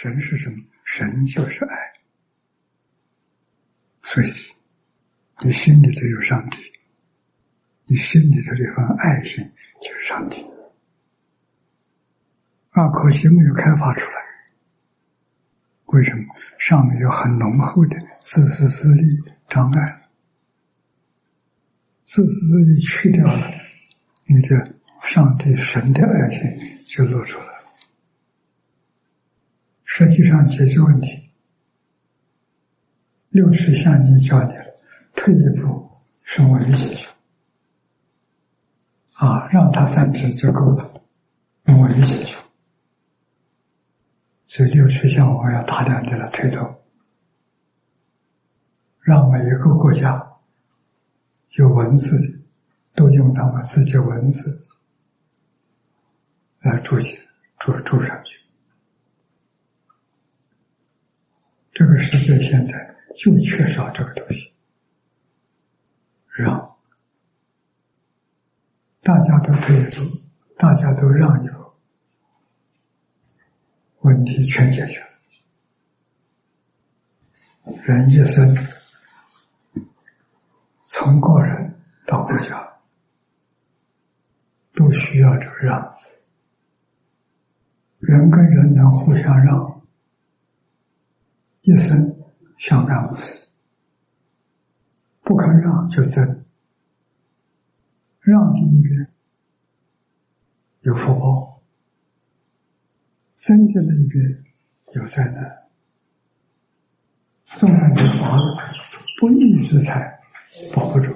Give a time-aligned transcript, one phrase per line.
[0.00, 0.62] 神是什么？
[0.84, 1.76] 神就是爱。
[4.04, 4.32] 所以，
[5.42, 6.58] 你心里头有上帝，
[7.84, 9.44] 你心里头这份爱心
[9.82, 10.40] 就是上帝。
[12.70, 14.18] 啊，可惜没有开发出来。
[15.86, 16.32] 为什么？
[16.60, 19.02] 上面有很浓厚的自私自利
[19.48, 20.08] 障碍，
[22.04, 23.50] 自私自利去掉了，
[24.26, 27.57] 你的上帝神的爱心就露出来了。
[29.98, 31.28] 实际上解决问题，
[33.30, 34.64] 六尺向已经教你了，
[35.16, 35.90] 退一步
[36.22, 37.08] 是我一起去
[39.14, 41.02] 啊，让他三尺就够了，
[41.64, 42.36] 跟我一起去。
[44.46, 46.80] 所以六尺向我要大量的来推动，
[49.00, 50.24] 让每一个国家
[51.56, 52.38] 有文字的
[52.94, 54.64] 都用他们自己文字
[56.60, 57.18] 来注解、
[57.58, 58.37] 注注上去。
[61.78, 64.52] 这个世界现在就缺少这个东西，
[66.26, 66.76] 让
[69.00, 70.18] 大家都退一步，
[70.56, 71.72] 大家都让一步。
[74.00, 75.06] 问题全解决了。
[77.84, 78.56] 人一生
[80.84, 82.72] 从个人到国家，
[84.74, 85.94] 都需要这个让。
[88.00, 89.77] 人跟人能互相让，
[91.68, 92.16] 一生
[92.56, 93.46] 相安无事。
[95.20, 96.46] 不肯让就争，
[98.20, 99.12] 让的一边
[100.80, 101.60] 有福报。
[103.36, 104.44] 真的那一边
[104.94, 105.68] 有灾难，
[107.48, 108.56] 纵然你发了
[109.20, 110.18] 不义之财，
[110.74, 111.14] 保不住。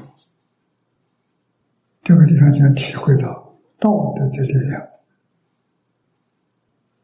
[2.03, 4.87] 这个地方就要体会到道德的力量，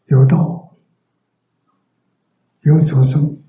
[0.04, 0.57] 有道，
[2.68, 3.42] 有祖宗，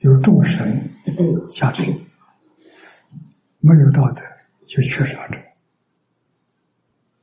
[0.00, 0.90] 有众神
[1.50, 1.82] 加持，
[3.60, 4.20] 没有道德
[4.66, 5.42] 就缺少着，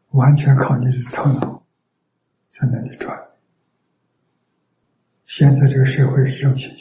[0.10, 1.64] 完全靠你的头脑
[2.50, 3.16] 在那里转。
[5.28, 6.80] 现在这个社会是这种情形，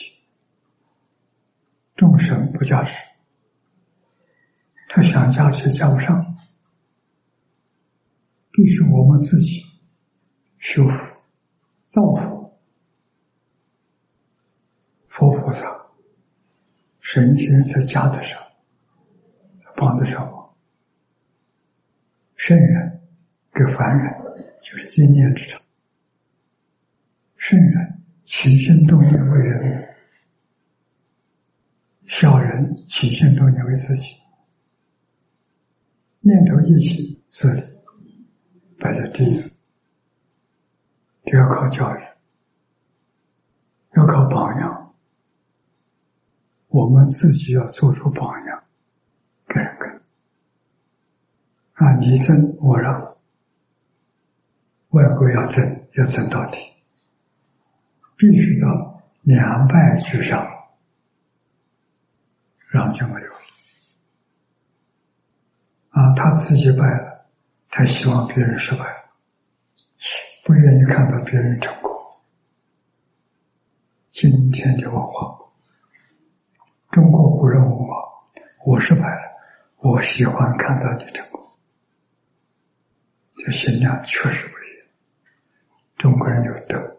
[1.95, 2.97] 众神不加持，
[4.89, 6.25] 他想加持加不上，
[8.51, 9.63] 必须我们自己
[10.59, 11.15] 修复、
[11.85, 12.36] 造福。
[15.47, 15.81] 菩萨、
[16.99, 18.37] 神仙才加得上，
[19.77, 20.57] 帮得上我。
[22.35, 23.01] 圣人
[23.53, 24.13] 给凡人
[24.61, 25.61] 就是一念之差，
[27.37, 27.93] 圣人。
[28.25, 29.89] 起心动念为人民，
[32.09, 34.17] 小人起心动念为自己，
[36.23, 37.63] 念头一起自利，
[38.81, 39.41] 摆在第一，
[41.31, 42.01] 都要靠教育，
[43.93, 44.76] 要靠榜样，
[46.77, 48.63] 我们自己要做出榜样
[49.49, 49.99] 给人看，
[51.89, 53.17] 啊，你争我让，
[54.91, 56.59] 外国要争要争到底。
[58.19, 60.47] 必须要两败俱伤，
[62.69, 63.41] 让就没有了。
[65.89, 67.27] 啊，他自己败了，
[67.71, 68.85] 他希望别人失败，
[70.45, 71.91] 不愿意看到别人成功。
[74.11, 75.46] 今天的文化，
[76.97, 77.95] 中国古人文化，
[78.65, 79.37] 我失败了，
[79.83, 81.47] 我喜欢看到你成功。
[83.37, 84.89] 这心量确实不一样，
[85.99, 86.97] 中国人有德。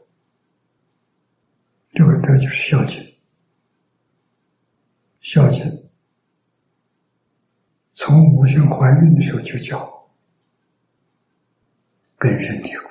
[1.95, 3.03] 这个德就是孝敬，
[5.19, 5.89] 孝敬。
[7.95, 10.07] 从母亲怀孕的时候就教，
[12.19, 12.86] 根深蒂固。